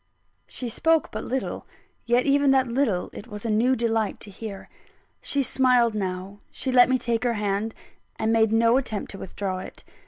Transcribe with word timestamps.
She 0.47 0.67
spoke 0.67 1.11
but 1.11 1.23
little; 1.23 1.67
yet 2.07 2.25
even 2.25 2.49
that 2.49 2.67
little 2.67 3.11
it 3.13 3.27
was 3.27 3.45
a 3.45 3.51
new 3.51 3.75
delight 3.75 4.19
to 4.21 4.31
hear. 4.31 4.67
She 5.21 5.43
smiled 5.43 5.93
now; 5.93 6.39
she 6.49 6.71
let 6.71 6.89
me 6.89 6.97
take 6.97 7.23
her 7.23 7.35
hand, 7.35 7.75
and 8.17 8.33
made 8.33 8.51
no 8.51 8.77
attempt 8.77 9.11
to 9.11 9.19
withdraw 9.19 9.59
it. 9.59 9.83